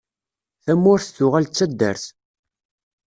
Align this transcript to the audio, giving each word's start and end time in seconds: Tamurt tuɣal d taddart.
Tamurt 0.63 1.07
tuɣal 1.15 1.45
d 1.47 1.51
taddart. 1.53 2.05